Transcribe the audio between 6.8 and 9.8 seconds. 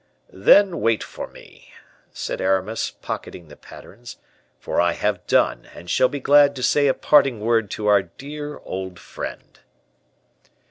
a parting word to our dear old friend."